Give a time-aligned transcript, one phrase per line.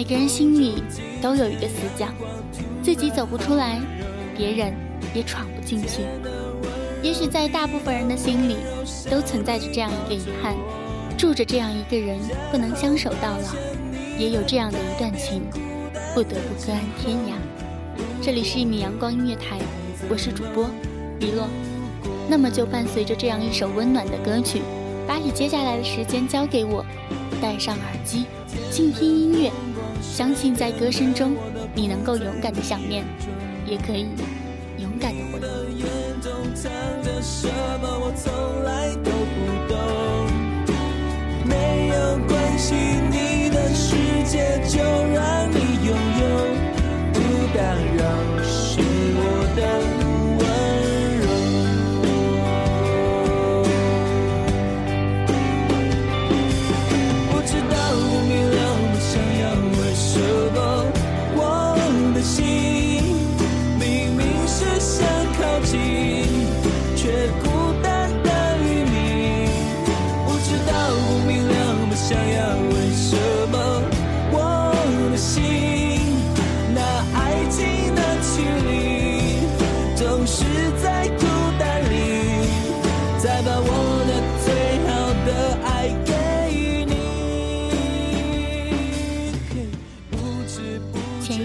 [0.00, 0.82] 每个人心里
[1.20, 2.06] 都有一个死角，
[2.82, 3.78] 自己走不出来，
[4.34, 4.72] 别人
[5.14, 6.00] 也闯不进去。
[7.02, 8.56] 也许在大部分人的心里，
[9.10, 10.56] 都存在着这样一个遗憾，
[11.18, 12.18] 住着这样一个人
[12.50, 13.54] 不能相守到老，
[14.18, 15.42] 也有这样的一段情，
[16.14, 17.34] 不得不各安天涯。
[18.22, 19.58] 这里是一米阳光音乐台，
[20.08, 20.70] 我是主播
[21.18, 21.46] 李洛。
[22.26, 24.62] 那么就伴随着这样一首温暖的歌曲，
[25.06, 26.82] 把你接下来的时间交给我，
[27.38, 28.24] 戴上耳机，
[28.70, 29.52] 静听音乐。
[30.00, 31.36] 相信在歌声中，
[31.74, 33.04] 你能够勇敢的想念，
[33.66, 34.08] 也可以
[34.78, 35.38] 勇敢的回
[35.72, 35.84] 忆。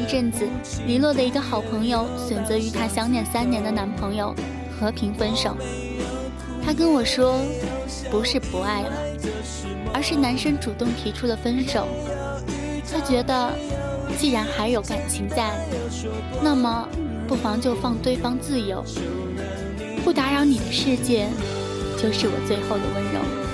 [0.05, 0.47] 阵子，
[0.88, 4.33] 李洛的一个好朋友选择与她相恋三年的男朋友
[4.79, 5.55] 和平分手。
[6.66, 7.39] 她跟我说，
[8.09, 8.91] 不是不爱了，
[9.94, 11.88] 而是男生主动提出了分手。
[12.91, 13.51] 她觉得，
[14.17, 15.51] 既然还有感情在，
[16.41, 16.88] 那么
[17.27, 18.83] 不妨就放对方自由，
[20.03, 21.27] 不打扰你的世界，
[21.97, 23.44] 就是我最后的温柔。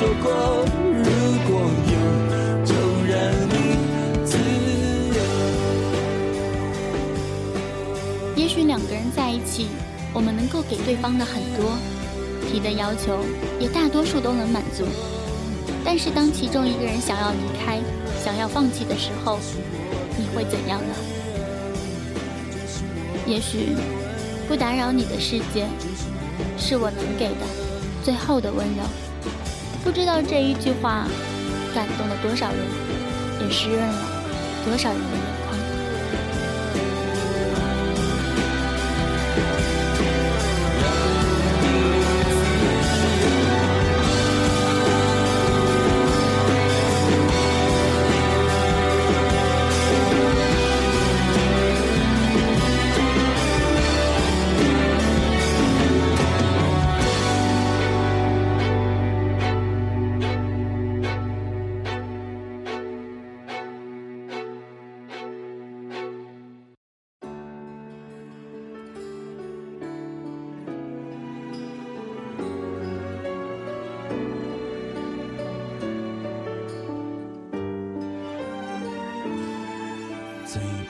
[0.00, 1.04] 说过，如
[1.46, 1.60] 果
[1.92, 1.92] 有，
[2.64, 2.72] 就
[3.04, 3.20] 让
[3.50, 3.52] 你
[4.24, 4.38] 自
[5.12, 5.20] 由
[8.34, 9.66] 也许两个人在一起，
[10.14, 11.76] 我们能够给对方的很多，
[12.50, 13.18] 提的要求
[13.58, 14.86] 也大多数都能满足。
[15.84, 17.78] 但是当其中一个人想要离开、
[18.24, 19.38] 想要放弃的时候，
[20.16, 20.94] 你会怎样呢？
[23.26, 23.76] 也许
[24.48, 25.66] 不打扰你的世界，
[26.56, 27.44] 是我能给的
[28.02, 29.09] 最后的温柔。
[29.82, 31.06] 不知道这一句话
[31.74, 32.58] 感动了多少人，
[33.40, 33.94] 也湿润了
[34.64, 35.00] 多少人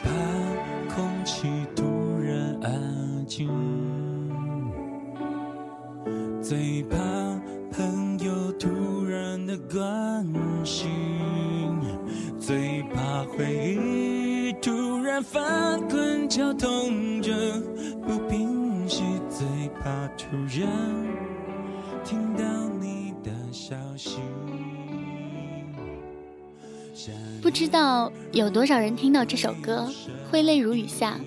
[0.02, 3.49] 怕空气突然安静
[6.43, 6.97] 最怕
[7.73, 10.26] 朋友突然的关
[10.64, 10.91] 心
[12.38, 17.32] 最怕回忆突然翻滚绞痛着
[18.06, 19.46] 不平息最
[19.81, 20.26] 怕突
[20.58, 20.69] 然
[22.05, 22.43] 听到
[22.81, 24.19] 你的消息。
[27.41, 29.88] 不知道有多少人听到这首歌
[30.31, 31.19] 会泪如雨下，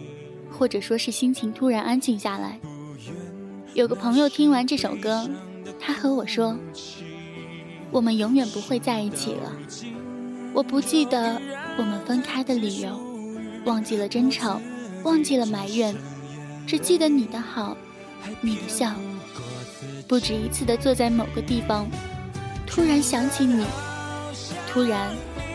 [0.51, 2.59] 或者说是心情突然安静下来。
[3.73, 5.27] 有个朋友听完这首歌，
[5.79, 6.55] 他和我说
[7.91, 9.51] ：“我们永远不会在一起了。”
[10.53, 11.41] 我不记得
[11.77, 12.99] 我们分开的理由，
[13.65, 14.61] 忘记了争吵，
[15.03, 15.95] 忘记了埋怨，
[16.67, 17.75] 只记得你的好，
[18.41, 18.93] 你的笑。
[20.07, 21.87] 不止一次的坐在某个地方，
[22.67, 23.65] 突然想起你，
[24.71, 25.09] 突然。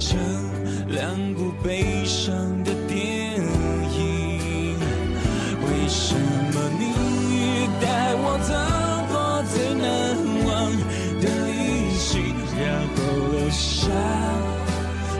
[0.00, 0.18] 成
[0.88, 4.74] 两部悲伤的电影
[5.62, 8.54] 为什么你带我走
[9.12, 10.16] 过最难
[10.46, 10.72] 忘
[11.20, 12.96] 的旅行然后
[13.30, 13.90] 留下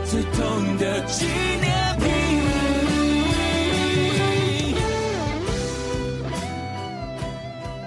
[0.07, 1.27] 最痛的纪
[1.61, 2.07] 念品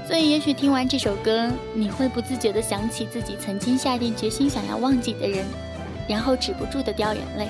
[0.05, 5.72] 所以也许听完这首歌你会不自觉的想起自己曾经下定决心想要忘记的人。
[6.13, 7.49] 然后止不住的掉眼泪。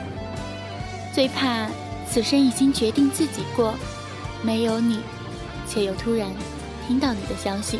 [1.13, 1.67] 最怕
[2.09, 3.73] 此生已经决定自己过，
[4.41, 5.01] 没有你，
[5.67, 6.29] 却又突然
[6.87, 7.79] 听到你的消息。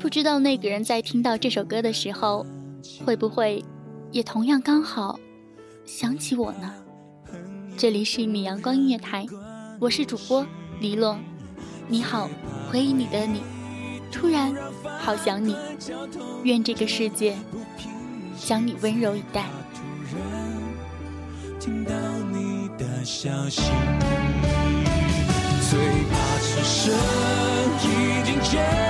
[0.00, 2.46] 不知道那个人在听到这首歌的时候，
[3.04, 3.62] 会不会
[4.10, 5.20] 也同样刚好
[5.84, 6.72] 想起我呢？
[7.76, 9.26] 这里是一米阳光音乐台，
[9.78, 10.44] 我是主播
[10.80, 11.18] 黎洛。
[11.86, 12.30] 你好，
[12.70, 13.42] 回忆你的你，
[14.10, 14.50] 突然
[14.98, 15.54] 好想你，
[16.44, 17.36] 愿这个世界
[18.38, 19.44] 将你温柔以待。
[21.60, 21.92] 听到
[22.32, 23.60] 你的消息，
[25.70, 25.78] 最
[26.10, 26.94] 怕此生
[27.84, 28.89] 已经决。